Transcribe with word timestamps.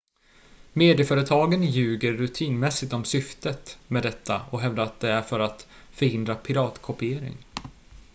"medieföretagen 0.73 1.63
ljuger 1.63 2.13
rutinmässigt 2.13 2.93
om 2.93 3.03
syftet 3.05 3.77
med 3.87 4.03
detta 4.03 4.45
och 4.51 4.61
hävdar 4.61 4.83
att 4.83 4.99
det 4.99 5.11
är 5.11 5.21
för 5.21 5.39
att 5.39 5.67
"förhindra 5.91 6.35
piratkopiering"". 6.35 7.37